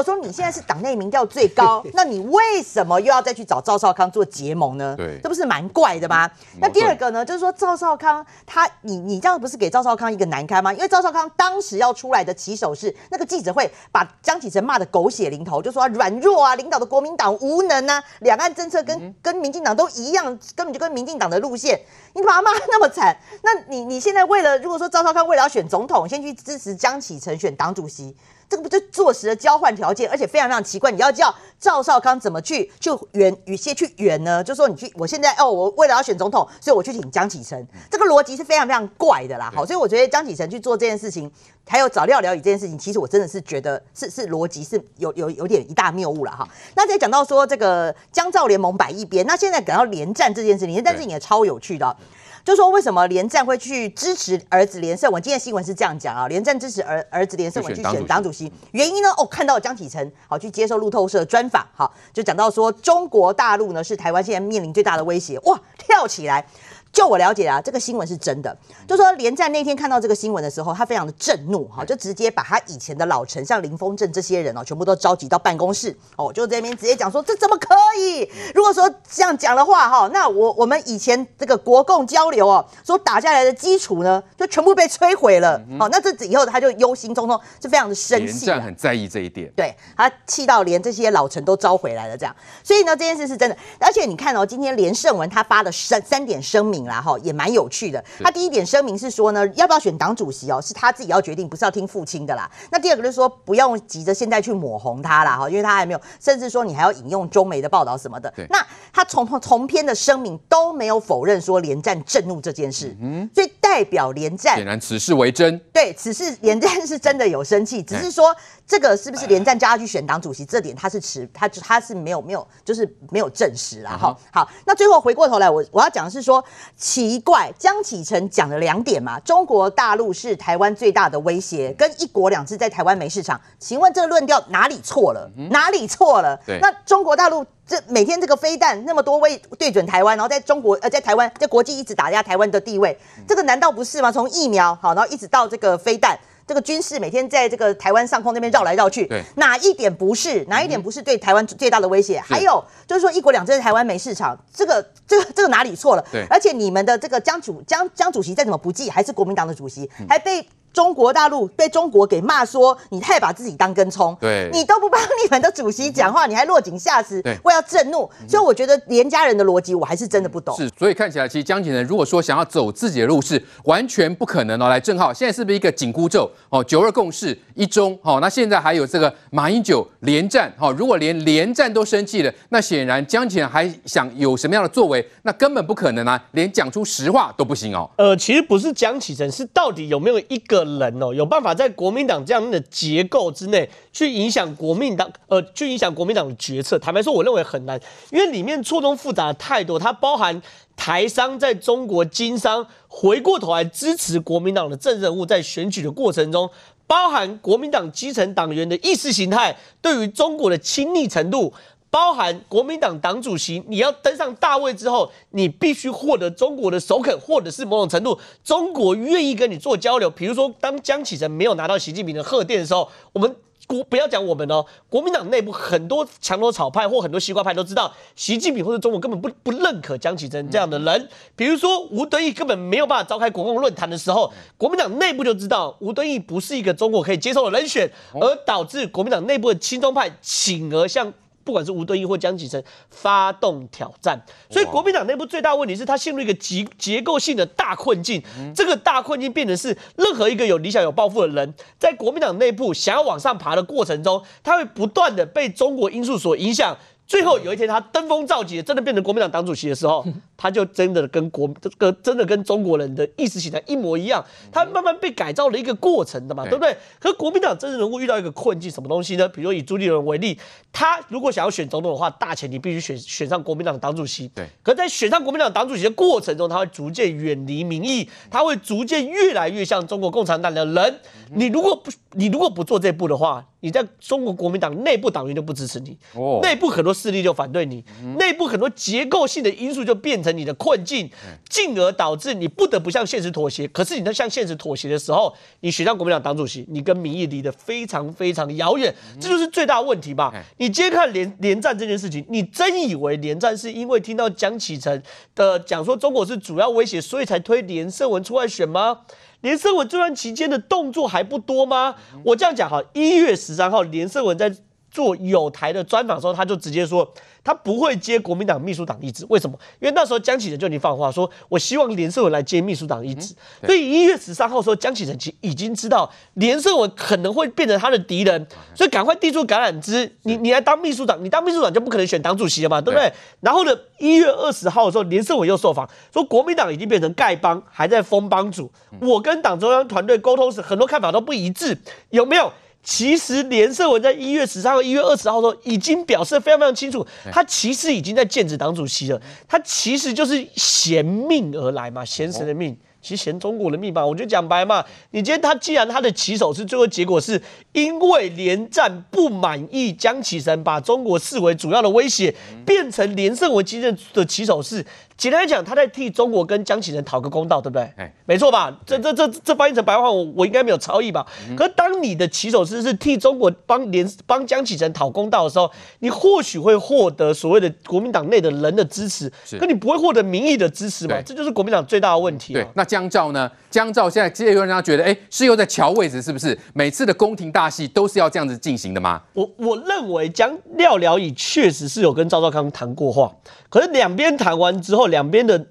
[0.00, 4.94] 果说你现在是党内民调最高， 那你为什么又要再去找赵少康做结盟呢？
[4.96, 6.30] 对，这不是蛮怪的吗？
[6.60, 10.72] 那第二个呢，就是说赵少康他，你你这样不是给赵少康一个难堪吗？
[10.72, 20.24] 因为赵少康当时要出来的起手是，那个记者会把江启臣骂的狗血淋头，就说他软弱啊，领导的国民党无能啊，两岸政策跟跟民进党都一样，
[20.56, 21.78] 根本就跟民进党的路线，
[22.14, 28.16] 你把他骂那么惨，那你你现在为了如果说赵少康为了要选总统，先去支持江启臣选党主席。
[28.50, 30.90] 这个不就坐实了交换条件，而且非常非常奇怪。
[30.90, 34.42] 你要叫赵少康怎么去就圆与些去圆呢？
[34.42, 37.64] 就说你去，我现在哦，我为了要选总统，所以我去请江启臣。
[37.88, 39.52] 这个逻辑是非常非常怪的啦。
[39.54, 41.30] 好，所以我觉得江启臣去做这件事情，
[41.64, 46.48] 还有找廖了宇这件事情，其实我真的是觉得是是逻辑是有有有点一大谬误了哈。
[46.74, 51.96] 那再讲到说这个江赵联盟摆一边，那现在讲到连战这件事情，连战这件事情也超有趣的。
[52.44, 55.22] 就说为什么连战会去支持儿子连胜文？
[55.22, 59.10] 今天新闻是这样讲啊，连战支持儿儿子连胜文去选党主席，原因呢？
[59.18, 66.46] 哦，看到江启臣好去接受路透社专访，好就讲到说中国大陆呢是台湾现在面临最大的威胁，哇，跳起来。
[66.92, 68.56] 就我了解啊，这个新闻是真的。
[68.86, 78.28] 就说连战那天看到这个新闻的时候，他非常的震怒哈，就直接把他以前的老臣，像林峰正这些人哦，全部都召集到办公室哦，就在那边直接讲说，这怎么可以？
[78.54, 85.60] 如果说这样讲的话哈，那我我们以前这个国共交流哦，所打下来的基础呢，就全部被摧毁了。
[85.78, 88.46] 好，那这以后他就忧心忡忡，是非常的生气。
[88.46, 92.34] 连战很在意这一点，对，他气到连这些老臣都召回来了这样。
[92.64, 93.56] 所以呢，这件事是真的。
[93.78, 97.70] 而且你看哦，今天连胜文他发了三三点声明啦哈，也蛮有。
[97.70, 102.50] 趣的，他第一点声明是说呢，要不要选党主席哦，是他自己要决定，不是要听父亲的啦。
[102.72, 108.32] 那第二个就是说，不用急着现在去抹红他啦，哈，因为他还没有，甚至说你还要引用中媒的报道什么的。
[108.48, 108.58] 那
[108.92, 115.56] 他从从篇的声明都没有否认说连战震怒这件事，嗯，所以代表连战显然此事为真。
[115.72, 118.34] 对，此事连战是真的有生气，只是说
[118.66, 123.96] 这个是不是连战叫他去选党主席，这点他是持他他是没有没有就是没有证实啦。
[123.96, 124.16] 哈。
[124.32, 126.44] 好，那最后回过头来，我我要讲的是说
[126.76, 127.52] 奇怪。
[127.58, 133.40] 江启臣讲了两点嘛，中国大陆是台湾最大的威胁，跟一国两制在台湾没市场。
[133.58, 135.30] 请问这个论调哪里错了？
[135.50, 136.38] 哪里错了？
[136.46, 142.98] 对，那中国大陆这每天这个飞弹那么多位对准台湾，然后在中国呃在台湾在国际一直打压台湾的地位，
[143.28, 144.10] 这个难道不是吗？
[144.10, 146.18] 从疫苗好，然后一直到这个飞弹。
[146.46, 150.44] 这个军事每天在这个台湾上空那边绕来绕去，哪一点不是？
[150.46, 152.18] 哪一点不是对台湾最大的威胁？
[152.18, 156.04] 嗯、还有就是说，一国两制在台湾没市场，这个这个这个哪里错了？
[156.10, 160.46] 对，而且你们的这个江主江江主席再怎么不济，还是国民党的主席，嗯、还被。
[160.72, 170.56] 中国大陆被中国给骂说，你太把自己当根葱，对，你都不帮你们的主席讲话，你还落井下石，对，我要震怒，所以我觉得连家人的逻辑我还是真的不懂。
[170.56, 174.68] 是，所以看起来其实江启臣如果说想要走自己的路，是完全不可能哦。
[174.68, 176.62] 来，正浩，现在是不是一个紧箍咒哦？
[176.62, 187.90] 九二共识一中，哦，那现在还有这个马英九连战，哦，如果连连战都生气了，那显然江启臣还想有什么样的作为，那根本不可能啊，连讲出实话都不行哦。
[187.96, 191.54] 呃，其实不是江启臣，是到底有没有一个的人哦，有办法。
[191.54, 196.78] 在国民党这样的结构之内去影响国民党，呃，去影响国民党的决策。
[196.78, 199.78] 坦白说，我认为很难，因为里面错综复杂的太多。
[199.78, 200.40] 它包含
[200.76, 206.48] 台商在中国经商，回过头来支持国民党的政治人物，在选举的过程中，
[206.86, 211.52] 包含国民党基层党员的意识形态对于中国的亲昵程度。
[211.90, 220.08] 包含国民党党主席，你要登上大位之后，你必须获得中国的首肯，或者是某种程度中国愿意跟你做交流。
[220.08, 223.34] 比如说，当江启臣没有拿到习近平的贺电的时候，我们
[223.66, 231.08] 国不要讲我们哦，国民党内部很多墙头草派或很多西瓜派都知道，习近平或者中国根本不不认可江启臣这样的人。
[231.34, 241.12] 比如说吴敦义根本没有办法召开国共论坛的时候，国民党内部就知道吴敦义不是一个中国可以接受的人选，而导致国民党内部的亲中派请而向。
[241.50, 244.16] 不管是吴敦义或江启臣发动挑战，
[244.48, 248.22] 所以国民党内部最大问题是他陷入一个结结构性的大困境。
[248.54, 256.76] 这个大困境变成是任何一个有理想、有抱负的人，在国民党内部想要往上爬的过程中，他会不断的被中国因素所影响。
[257.10, 260.06] 最后有一天，他登峰造极，真的变成国民党党主席的时候，
[260.38, 266.72] 他就真的跟国这个真的跟中国人的意识形态一模一样，他慢慢被改造了一个过程的嘛，对不对？
[267.00, 269.28] 可是国民党政治人物遇到一个困境，什么东西呢？
[269.28, 270.38] 比如说以朱立伦为例，
[270.72, 274.28] 他如果想要选总统的话，大前提必须选选上国民党党主席。
[274.28, 274.46] 对。
[274.62, 281.00] 可在选上国民党党主席的过程中，他会逐渐远离民意，他会逐渐越来越像中国共产党的人。
[281.34, 291.08] 你如果不你如果不做这步的话，你在中国国民党内部党员就不支持你，哦，内部很多势力就反对你，嗯、内部很多结构性的因素就变成你的困境，
[291.48, 293.68] 进而导致你不得不向现实妥协。
[293.68, 300.32] 可是你在向现实妥协的时候，你选上国民党党主席，你跟民意离得非常非常遥远，这就是最大的问题吧？
[300.56, 305.00] 你今天看连连战这件事情，你真以为连战是因为听到江启臣
[305.34, 309.00] 的讲说中国是主要威胁，所以才推连胜文出来选吗？
[309.40, 311.96] 连胜文这段期间的动作还不多吗？
[312.24, 314.54] 我这样讲哈，一月十三号，连胜文在
[314.90, 317.10] 做有台的专访的时候，他就直接说。
[317.42, 319.58] 他不会接国民党秘书长一职，为什么？
[319.80, 323.34] 因为那时候江启臣就已经放话说，我希望连胜文来接秘书长一职。
[323.62, 333.08] 嗯、所以一月十三号的时候，江启臣其实已经知道连胜文可能会变成他的敌人，所以赶快递出橄榄枝，你你来当秘书长，你当秘书长就不可能选党主席了嘛，对不对？
[333.08, 338.70] 对，然后呢，一月二十号的时候，连胜文又受访说，国民党已经变成丐帮，还在封帮主。
[339.00, 341.78] 我跟党中央团队沟通时，很多看法都不一致，
[342.10, 342.52] 有没有？
[342.82, 352.76] 其实连胜文在一月十三号、一月二十号的时候已经表示非常非常清楚，他其实已经在剑指党主席了，他其实就是衔命而来嘛，嫌谁的命？
[353.02, 354.04] 其实嫌中国的命吧。
[354.04, 357.40] 我就讲白嘛，你今天他既然他的起手是最后结果是
[357.72, 362.34] 因为连战不满意江启臣把中国视为主要的威胁，
[362.66, 364.84] 变成连胜文今天的起手式。
[365.20, 367.82] 简单来讲，他在替中国跟江启臣讨个公道，对不对？
[367.98, 368.74] 哎，没错吧？
[368.86, 371.26] 这这这这翻译成白话，我我应该没有超译吧？
[371.46, 381.16] 嗯、可是当你的起手式是替中国帮连帮江启臣讨公道的时候，你或许会获得所谓的国民党内的人的支持，可你不会获得民意的支持嘛？
[381.16, 382.54] 对这就是国民党最大的问题。
[382.54, 383.52] 对，那江照呢？
[383.70, 386.58] 江照现在这些人家觉得，哎，是又在瞧位置，是不是？
[386.72, 389.20] 每次的宫廷大戏都是要这样子进行的吗？
[389.34, 393.30] 我我认为江廖了以确实是有跟赵少康谈过话。
[393.70, 395.64] 可是两边谈完之后，两边的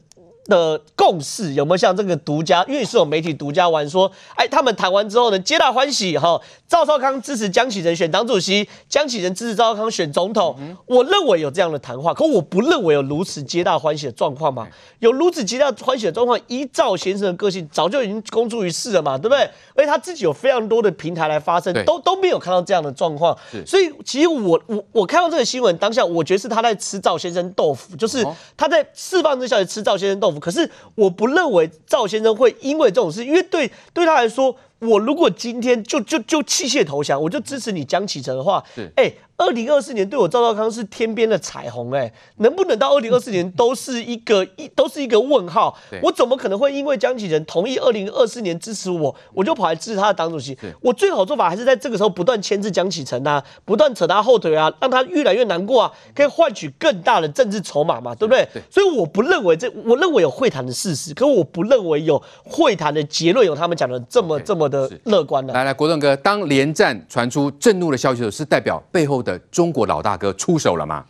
[0.49, 2.65] 的共识有没有像这个独家？
[2.67, 6.41] 因为是有媒体独家玩说，哎，他们谈完之后呢，皆大欢喜哈。
[6.67, 10.55] 赵少康支持江启臣选党主席，江启臣支持赵少康选总统。
[10.59, 14.67] 嗯、我认为有这样的谈话，可我不认为有如此皆大欢喜的状况嘛。
[14.99, 19.39] 有如此皆大欢喜的状况，依赵先生的个性，早就已经公诸于世了嘛，对不对？
[19.75, 23.35] 而且他自己有非常多的平台来发声，都都没有看到这样的状况。
[23.51, 28.23] 是所以其实我我我看到这个新闻当下，我觉得是他在吃赵先生豆腐，就是
[28.55, 30.38] 他在释放这消息吃赵先生豆腐。
[30.39, 34.55] 可是我不认为赵先生会因为这种事，因为对对他来说。
[34.79, 38.63] 我如果今天就就就弃械投降，我就支持你江启臣的话，
[38.95, 45.77] 哎二零二四年对我赵少康是天边的彩虹哎、欸，能不能到二零二四年都是一个 一都是一个问号？
[46.01, 50.57] 我怎么可能会因为江启臣同意二零二四年支持我，我就跑来支持他的党主席？
[50.81, 58.45] 我最好做法还是在这个时候不断牵制江启臣啊，不断扯他后腿啊，让他越来越难过啊，可以换取更大的政治筹码嘛，对不对？
[58.53, 65.53] 对所以我不认为这，我认为有会谈的事实，可我不认为有会谈的结论有他们讲的这么这么的乐观的。
[65.53, 69.39] 来来，国栋哥，当连战传出震怒的消息的时候，是代表背后的。
[69.51, 71.05] 中国老大哥出手了吗？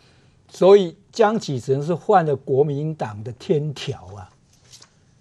[0.52, 4.30] 所以江启臣是犯了国民党的天条啊！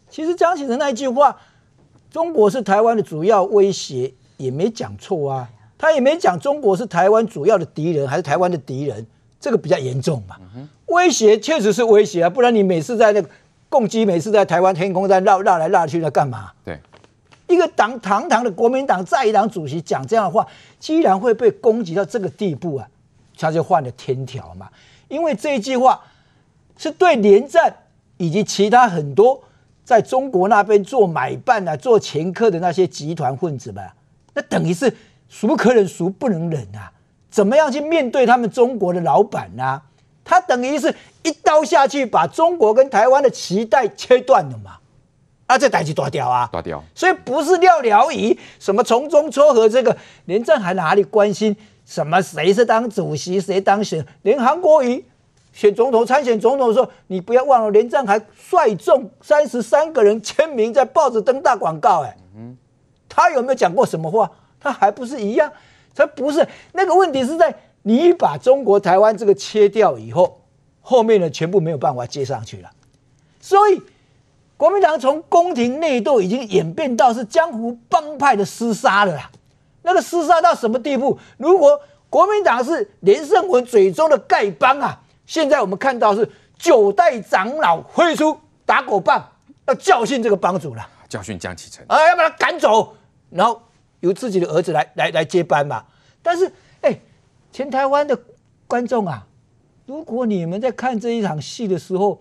[0.08, 1.36] 其实江启臣那一句话
[2.10, 9.06] “中国是台湾的主要威胁”也没讲错啊，他也没讲中国是台湾主要的敌人还是台湾的敌人，
[9.38, 10.36] 这个比较严重嘛。
[10.54, 13.28] 嗯、威胁确实是威胁啊，不然你每次在那个
[13.68, 16.52] 共机，每次在台湾天空在绕绕来绕去那干嘛？
[16.64, 16.80] 对。
[17.48, 20.46] 一个党堂堂的国民党在野党主席讲这样的话，
[20.78, 22.88] 居然会被攻击到这个地步啊，
[23.36, 24.68] 他就犯了天条嘛。
[25.08, 26.00] 因为这一句话
[26.76, 27.74] 是对连战
[28.18, 29.42] 以及其他很多
[29.82, 33.82] 在中国那边做买办啊、做掮客的那些集团混子们，
[34.34, 34.94] 那等于是
[35.28, 36.92] 孰不可忍、孰不能忍啊？
[37.30, 39.82] 怎么样去面对他们中国的老板呢、
[40.24, 44.77] 他等于是一刀下去，把中国跟台湾的脐带切断了嘛。
[45.48, 54.06] 啊，这代志大掉啊，大掉，所以不是廖了仪什么从中撮合，这个连战还哪里关心什么谁是当主席谁当选？
[54.20, 55.02] 连韩国瑜
[55.54, 62.14] 选总统参选总统的时候，你不要忘了，连战还率众三十三个人签名在报纸登大广告，哎，
[63.08, 64.30] 他有没有讲过什么话？
[64.60, 65.50] 他还不是一样？
[65.94, 70.42] 他不是那个问题是在你把中国台湾这个切掉以后，
[70.82, 72.70] 后面的全部没有办法接上去了，
[73.40, 73.80] 所以。
[74.58, 79.30] 国民党从宫廷内斗已经演变到是江湖帮派的厮杀了啦，
[79.82, 81.16] 那个厮杀到什么地步？
[81.36, 88.36] 如果国民党是连胜文嘴中的丐帮啊，现在我们看到是九代长老挥出
[88.66, 89.24] 打狗棒，
[89.66, 92.96] 要教训这个帮主了，教训江启臣啊，要把他赶走，
[93.30, 93.62] 然后
[94.00, 95.84] 由自己的儿子来来来接班嘛。
[96.20, 96.98] 但是，哎，
[97.52, 98.18] 全台湾的
[98.66, 99.24] 观众啊，
[99.86, 102.20] 如果你们在看这一场戏的时候，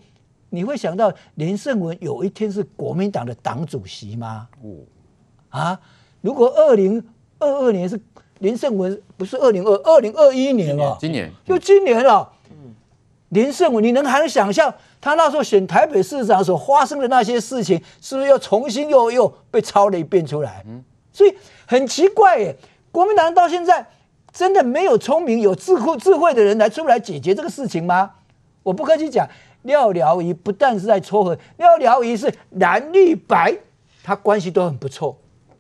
[0.50, 4.48] 你会想到连胜文有一天是国民党的党主席吗？
[4.64, 4.70] 哦，
[5.50, 5.80] 啊，
[6.22, 7.04] 如果二零
[7.40, 8.00] 二二年是
[8.40, 12.34] 连胜文，不是二零二二零二一年哦，今年就今年了。
[13.30, 20.64] 连胜文，你能还能想象他那时候选台北市长所发生的那些事情，是不是又重新又又被抄了一遍出来？
[21.12, 21.36] 所以
[21.66, 22.56] 很奇怪耶，
[22.90, 23.86] 国民党到现在
[24.32, 28.12] 真的没有聪明、有智慧、智慧的人来出来解决这个事情吗？
[28.64, 29.28] 我不客气讲，
[29.68, 33.56] 廖了仪不但是在撮合，廖了仪是蓝绿白，
[34.04, 35.16] 他关系都很不错，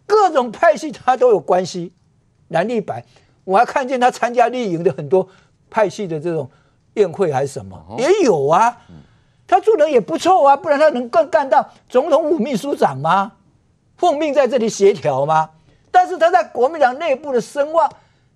[0.07, 1.93] 各种派系他都有关系。
[2.47, 3.05] 蓝绿白，
[3.43, 5.29] 我还看见他参加绿营的很多
[5.69, 6.49] 派系的这种。
[6.93, 8.75] 宴会还是什么也有啊，
[9.45, 13.33] 他做人也不错啊，不然他能干干到总统府秘书长吗？
[13.97, 15.51] 奉命在这里协调吗？
[15.91, 17.87] 但是他在国民党内部的声望，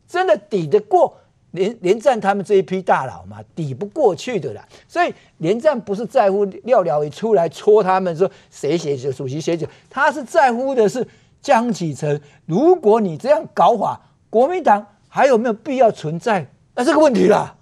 [0.08, 1.18] 真的抵得过
[1.52, 3.38] 连连战他们这一批大佬嘛？
[3.56, 4.68] 抵不过去的啦。
[4.88, 11.08] 所以连战不是在乎廖了一出来戳他们说谁写就主席写酒，他是在乎的是
[11.42, 12.22] 江启臣。
[12.46, 16.48] 如果你这样搞法，国民党还有没有必要存在？
[16.74, 17.56] 那这个问题啦。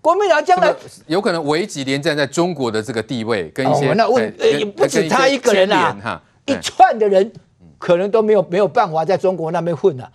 [0.00, 0.74] 国民党将来
[1.06, 7.32] 有可能危及连战在中国的这个地位，跟一些、哦、那问也不止他一个人啦、啊，一串的人
[7.78, 10.10] 可能都没有没有办法在中国那边混了、啊。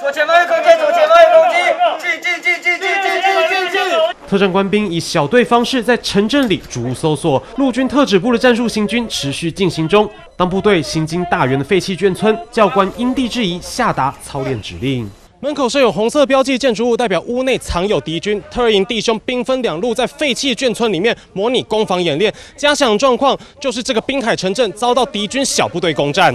[0.00, 1.56] 左前方有攻击，左前方有攻击，
[2.00, 3.12] 进进进进进进
[3.48, 3.80] 进进
[4.28, 10.08] 特战官兵以小队方式在城镇里逐屋搜索，陆军特指部的战术行军持续进行中。
[10.36, 15.08] 当部队行经大员的废弃眷村，教官因地制宜下达操练指令。
[15.40, 18.42] 门口设有红色标记建筑物，代表屋内藏有敌军。
[18.50, 22.32] 特营弟兄兵分两路，在废弃眷村里面模拟攻防演练。
[22.56, 26.34] 假想状况就是这个滨海城镇遭到敌军小部队攻占。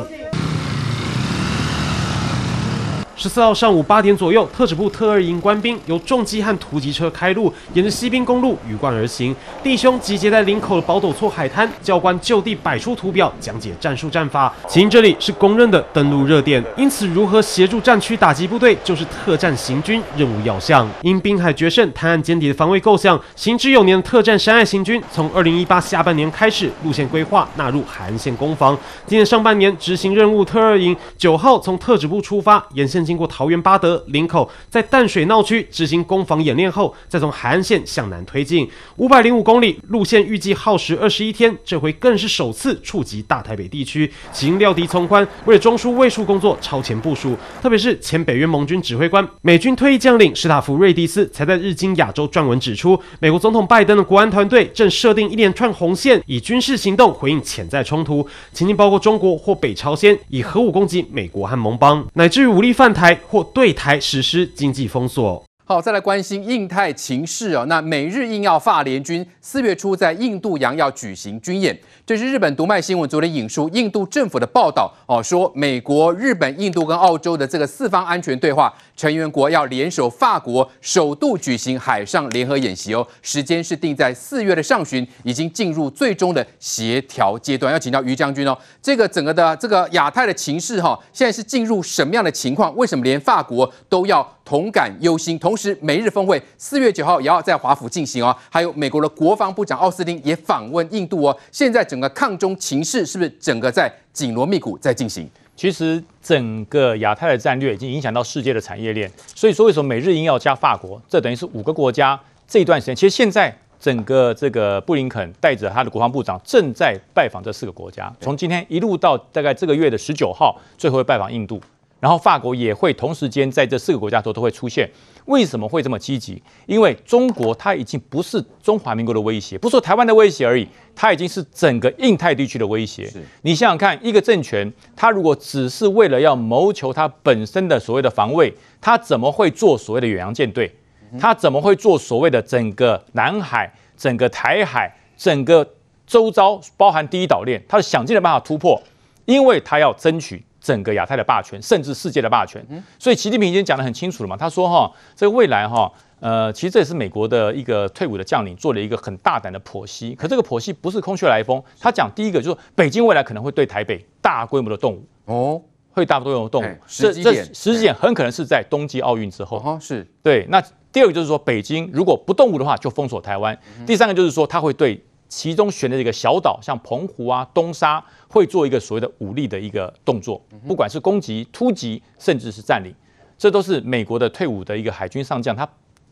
[3.17, 9.33] 十四号上午八点左右，特指部特二营官兵由重机和突击车开路，沿着西滨公路鱼贯而行。
[9.63, 14.53] 弟兄集结在林口的宝斗厝海滩，教官就地摆出图表，讲解战术战法。
[14.67, 20.85] 其因这里是公认的登陆热点，因此如何协助战区打击部队，就是特战行军任务要项。
[21.01, 28.77] 因滨海决胜、滩岸歼敌的防卫构想，行之有年的特战山隘行军，从二零一八下半年开始路线规划纳入海岸线攻防。
[29.07, 33.04] 今年上半年执行任务，特二营九号从特指部出发，沿线。
[33.05, 41.55] 经过桃园八德、林口，在淡水闹区执行攻防演练后，再从海岸线向南推进五百零五公里路线，预计耗时二十一天。
[41.63, 47.35] 这回更是首次触及大台北地区，其因料敌从宽，为了中枢卫戍工作超前部署。
[47.61, 65.43] 特别是前北约盟军指挥官、美军退役将领史塔夫·瑞迪斯，才在日经亚洲撰文指出，美国总统拜登的国安团队正设定一连串红线，以军事行动回应潜在冲突，情境包括中国或北朝鲜以核武攻击美国和盟邦，乃至于武力犯台或对台实施经济封锁。
[65.67, 67.65] 好，再来关心印太情势哦。
[67.65, 87.73] 那美日印澳法联军四月初在印度洋要举行军演，这是日本读卖新闻昨天引述印度政府的报道哦，说美国、日本、印度跟澳洲的这个四方安全对话成员国要联手法国首度举行海上联合演习哦，时间是定在四月的上旬，已经进入最终的协调阶段。
[87.73, 92.75] 要请教于将军哦，这个整个的这个亚太的情势哈，现在是进入什么样的情况？
[92.77, 95.37] 为什么连法国都要同感忧心？
[95.39, 98.33] 同时，美日峰会四月九号也要在华府进行哦。
[98.49, 101.35] 还有美国的国防部长奥斯汀也访问印度哦。
[101.51, 105.27] 现在整个抗中情势是不是整个在紧锣密鼓在进行？
[105.55, 109.11] 其实整个亚太的战略已经影响到世界的产业链。
[109.33, 111.01] 所以说，为什么美日英要加法国？
[111.09, 112.95] 这等于是五个国家这一段时间。
[112.95, 121.59] 其实现在整个这个布林肯带着他的国防部长正在拜访这四个国家，从今天一路到大概这个月的十九号，最后会拜访印度。
[121.99, 124.89] 然后法国也会同时间在这四个国家都都会出现。
[125.25, 126.39] 为什么会这么积极？
[126.67, 133.11] 因为中国它已经不是中华民国的威胁，不是说台湾的威胁而已，它已经是整个印太地区的威胁。
[133.41, 140.71] 你想想看，一个政权，它如果只是为了要谋求它本身的所谓的防卫，它怎么会做所谓的远洋舰队？
[141.19, 145.67] 它怎么会做所谓的整个南海、整个台海、整个
[146.05, 147.63] 周遭包含第一岛链？
[147.67, 148.79] 它是想尽了办法突破，
[149.25, 150.43] 因为它要争取。
[150.65, 152.65] 整个亚太的霸权，甚至世界的霸权，
[152.97, 154.35] 所以习近平已经讲得很清楚了嘛。
[154.35, 160.15] 他说哈，这个未来哈，呃，其实这也是美国的一个退伍的将领做了一个很大胆的剖析。
[160.15, 166.75] 可这个剖析不是空穴来风，他讲第一个就是北京未来可能会对台北大规模的动武哦，会大规模的动武。
[166.87, 169.57] 这这时机点很可能是在冬季奥运之后。
[169.57, 170.47] 哦，是对。
[170.49, 170.59] 那
[170.91, 173.55] 第二个就是说，北京如果不动武的话，就封锁台湾。
[173.85, 174.99] 第三个就是说，他会对。
[175.35, 182.95] 其中选的一个小岛，像澎湖啊、东沙，会做一个所谓的武力的一个动作，不管是攻击、突击，甚至是占领，
[183.37, 185.67] 这都是美国的退伍的一个海军上将他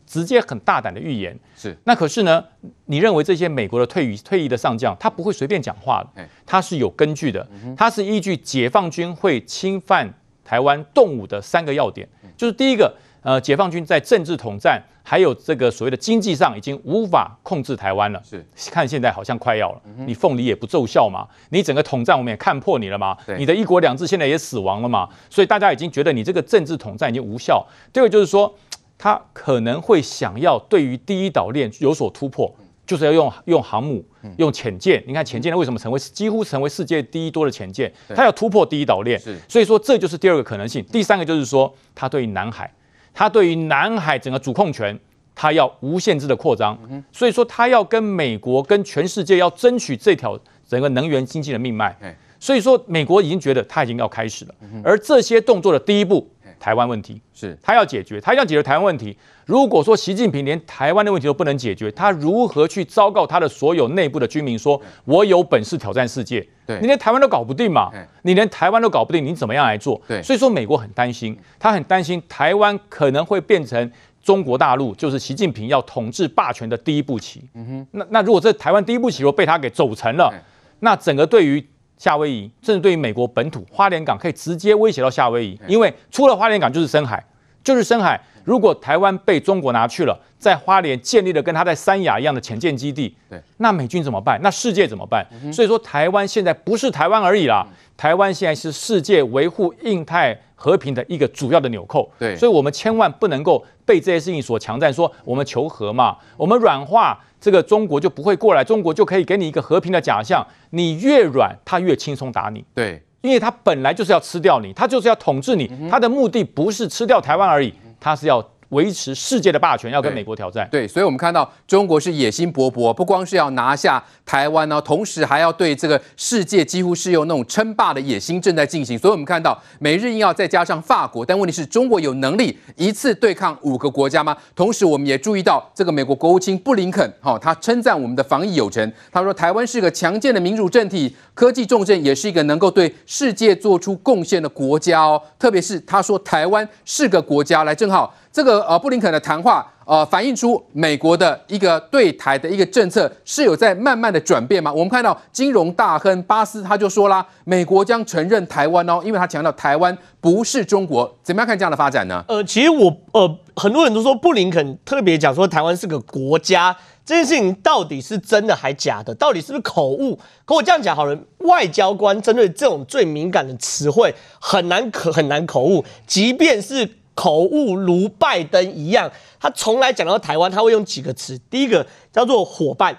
[0.06, 1.34] 直接很大胆的预言。
[1.56, 2.44] 是，那可是呢，
[2.84, 10.12] 你认为这些美国的退役退役的上将，他不会随便讲话的，他是有根据的，他是依据解放军会侵犯
[10.44, 14.80] 台湾动武的三个要点，就是第一个，呃，解放军在政治统战。
[15.06, 18.22] 还有这个所谓的经济上已经无法控制台湾了，
[18.56, 19.82] 是看现在好像快要了。
[20.06, 27.62] 你凤梨也不奏效嘛，你整个统战我们也看破你了嘛，你的一国两制现在也死亡了嘛，所以大家已经觉得你这个政治统战已经无效。
[27.92, 28.50] 第二个就是说，
[28.96, 32.50] 他可能会想要对于第一岛链有所突破，
[32.86, 34.02] 就是要用用航母、
[34.38, 35.04] 用潜舰。
[35.06, 37.92] 你看潜舰为什么成为几乎成为世界第一多的潜舰？
[38.14, 40.82] 它要突破第一岛链，所以说这就是第二个可能性。
[40.84, 42.72] 第三个就是说，它对于南海。
[43.14, 44.98] 他对于南海整个主控权，
[45.34, 46.76] 他要无限制的扩张，
[47.12, 51.96] 所以说他要跟美国、跟全世界要争取这条整个能源经济的命脉。
[52.40, 59.16] 所以说美国已经觉得他已经要开始了，而这些动作的第一步，台湾问题是他要解决，他要解决台湾问题。
[59.46, 66.46] 如果说习近平连台湾的问题都不能解决，他如何去昭告他的所有内部的居民说，我有本事挑战世界？
[66.66, 67.90] 对，你连台湾都搞不定嘛？
[68.22, 70.00] 你连台湾都搞不定，你怎么样来做？
[70.08, 73.90] 对，所以说美国很担心，他很担心台湾可能会变成
[74.22, 77.42] 中国大陆，就是习近平要统治霸权的第一步棋。
[77.52, 80.32] 嗯哼，那那如果这台湾第一步棋如果被他给走成了，
[80.80, 81.62] 那整个对于
[82.04, 87.24] 夏威夷，甚至对于美国本土花莲港，可以直接威胁到夏威夷，因为出了花莲港就是深海，
[87.62, 88.20] 就是深海。
[88.44, 94.38] 如果台湾被中国拿去了，在花莲建立了跟他在三亚一样的潜舰基地，对，那美军怎么办？
[94.42, 95.26] 那世界怎么办？
[95.50, 102.10] 所以说，台湾现在不是台湾而已啦，台湾现在是世界维护印太和平的一个主要的纽扣。
[102.18, 107.18] 对，所以我们千万不能够被这些事情所强占，说我们求和嘛，我们软化。
[107.40, 110.46] 这个中国就不会过来，中国就可以给你一个和平的假象。
[110.70, 112.64] 你越软，他越轻松打你。
[112.74, 118.42] 对，因为他本来就是要吃掉你，他就是要统治你，他的目的不是吃掉台湾而已，他是要。
[118.74, 120.68] 维持世界的霸权，要跟美国挑战。
[120.70, 128.98] 对，所以，我们看到中国是野心勃勃，不光是要拿下台湾呢，同时还要对这个世界几乎是用那种称霸的野心正在进行。
[128.98, 134.36] 所以，我们看到美日印澳再加上法国，但问题是中国有能力一次对抗五个国家吗？
[134.54, 145.20] 同时，我们也注意到这个美国国务卿布林肯，哈，他称赞我们的防疫有成，他说台湾是个强健的民主政体，科技重镇，也是一个能够对世界做出贡献的国家哦。
[145.38, 148.14] 特别是他说台湾是个国家，来，正好。
[148.34, 154.72] 这个呃，布林肯的谈话，呃，反映出美国的一个对台的一个政策是有在慢慢的转变吗？
[154.72, 161.16] 我们看到金融大亨巴斯他就说啦，美国将承认台湾哦，因为他强调台湾不是中国。
[161.22, 162.24] 怎么样看这样的发展呢？
[162.26, 169.14] 呃，其实我呃，很多人都说布林肯特别讲说台湾是个国家，这件事情到底是真的还假的？
[169.14, 170.18] 到底是不是口误？
[170.44, 176.90] 可我这样讲好了，外交官针对这种最敏感的词汇很难可很难口误，即便是。
[177.14, 181.38] 口误如拜登一样，他从来讲到台湾，他会用几个词。
[181.50, 182.96] 第一个叫做伙伴，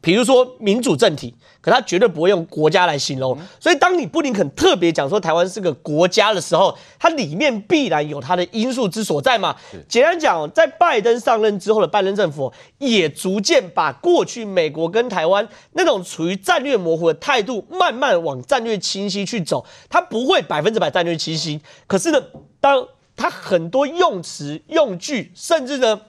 [0.00, 3.36] 比如说民主政体，可他绝对不会用国家来形容。
[3.58, 9.56] 所以，当你布林肯特别讲说台湾是个国家的时候，它里面必然有它的因素之所在嘛。
[9.88, 19.66] 简单讲，在拜登上任之后的拜登政府，也逐渐把过去美国跟台湾那种处于战略模糊的态度，慢慢往战略清晰去走。
[19.90, 22.22] 他不会百分之百战略清晰，可是呢，
[22.60, 22.86] 当
[23.18, 26.00] 它很多用词用句，甚至呢，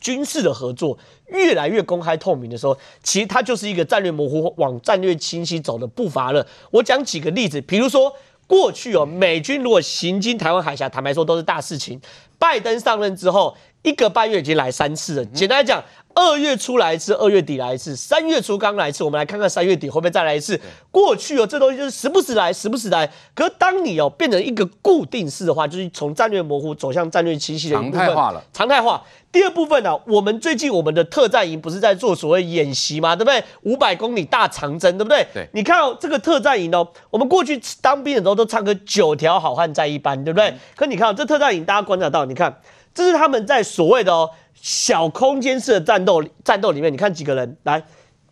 [0.00, 6.44] 军事的合作越来越公开透明的时候，其实它就是一个战略模糊往战略清晰走的步伐了。
[6.70, 8.12] 我讲几个例子，比如说
[8.46, 12.00] 过去哦，美军如果行经台湾海峡，坦白说都是大事情。
[12.38, 15.24] 拜登上任之后，一个半月已经来三次了。
[15.26, 15.84] 简单来讲。
[16.18, 19.04] 二月初来一次，二月底来一次，三月初刚来一次。
[19.04, 20.60] 我们来看看三月底会不会再来一次。
[20.90, 23.08] 过去哦，这东西就是时不时来，时不时来。
[23.36, 28.42] 可是当你哦变成一个固定式的话，就是从战略模糊走向战略清晰的一部分，常态化了。
[28.52, 29.00] 常态化。
[29.30, 33.14] 第二部分呢、啊，我们最近我们的特战营不是在做所谓演习嘛？
[33.14, 33.44] 对不对？
[33.62, 35.24] 五百公里大长征，对不对？
[35.32, 35.48] 对。
[35.52, 40.48] 你看哦，这个特战营哦，我们过去当兵的时候都唱歌“九条好汉在一班”，对不对？
[40.48, 42.58] 嗯、可你看、哦、这特战营，大家观察到，你看
[42.98, 44.28] 这是他们在所谓的哦。
[44.60, 47.56] 小空间式的战斗，战斗里面，你看几个人？
[47.62, 47.84] 来，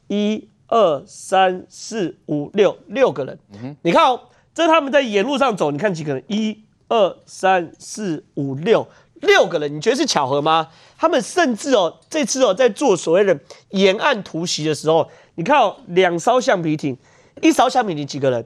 [0.09, 3.39] 一二三四五六，六个人。
[3.83, 6.25] 你看哦，这是他们在沿路上走，你看几个人？
[6.27, 8.89] 一二三四五六，
[9.21, 9.73] 六个人。
[9.73, 10.67] 你觉得是巧合吗？
[10.99, 13.39] 他们甚至哦，这次哦，在做所谓的
[13.71, 16.99] 沿岸突袭的时候，你看哦，两艘橡皮艇，
[17.41, 18.45] 一艘橡皮艇几个人？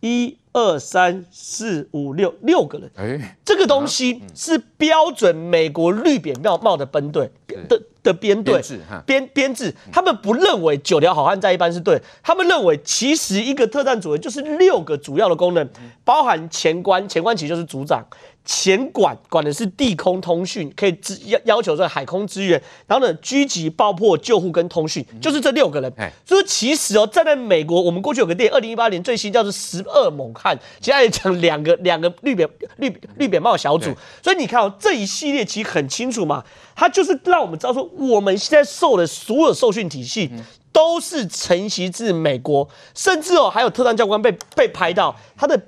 [0.00, 0.36] 一。
[0.52, 7.30] 二三四五六六个人，哎，这个东西是标准美国绿扁帽帽的分队
[7.68, 8.60] 的的编队
[9.06, 15.68] 编编制，他们不认为九条好汉在一般是对，他们认为其实一个特战组员就是六个主要的功能，
[16.04, 18.04] 包含前官，前官其实就是组长，
[18.44, 25.92] 前管管的是地空通讯，可以支要要求这海空支援，然后呢，狙击、爆破、救护跟通讯，就是这六个人。
[26.24, 32.48] 所以其实哦，站在美国，我们过去有个电影，二零一八年最新叫做《十二猛汉》，其实也讲两个 两个绿扁
[32.78, 33.94] 绿绿扁帽小组。
[34.22, 36.42] 所以你看哦，这一系列其实很清楚嘛，
[36.74, 40.30] 它就是让我们知道说，我们现在受的所有受训体系
[40.72, 45.60] 都是承袭自美国，甚至哦，还有特战教官被被拍到他的。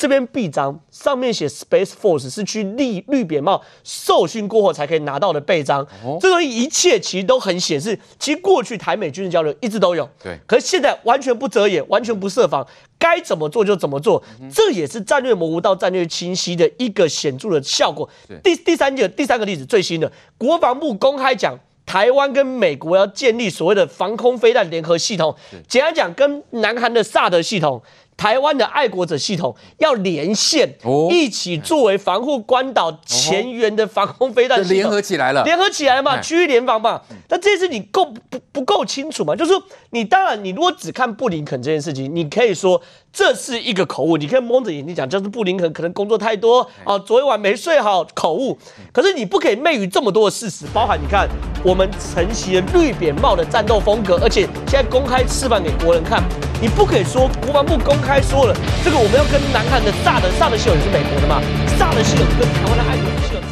[0.00, 12.66] 这边臂章上面写 Space Force 是去绿绿扁帽受训过后才可以拿到的臂章，哦、这个一切其实都很显示，其实过去台美军事交流一直都有，对，可是现在完全不遮掩，完全不设防，
[12.98, 18.08] 该怎么做就怎么做，嗯、这也是战略模糊到战略清晰的一个显著的效果。
[18.42, 20.10] 第第三个第三个例子，最新的。
[20.38, 25.36] 国防部公开讲，台湾跟美国要建立所谓的防空飞弹联合系统，
[25.68, 27.82] 简单讲，跟南韩的萨德系统。
[28.20, 30.76] 台湾的爱国者系统要连线，
[31.10, 37.00] 一起作为防护关岛前沿的防空飞弹，联合起来了，联合起来嘛，区域联防嘛。
[37.30, 39.34] 那这次你够不不够清楚嘛？
[39.34, 48.56] 就是说，你当然，你如果只看布林肯这件事情，你可以说这是一个口误，你可以蒙着眼睛讲，就是布林肯可能工作太多啊，昨天晚没睡好，口误。
[48.92, 51.28] 可是你不可以昧于这么多的事实，包含你看
[51.64, 56.22] 我们承袭了绿扁帽的战斗风格，而且现在公开示范给国人看，
[56.62, 58.20] 你不可以说国防部公开。
[58.20, 61.42] 说了，这个我们要跟南韩的萨德萨德系统也是美国的嘛？
[61.78, 63.49] 萨德系统跟台湾的爱国者系统。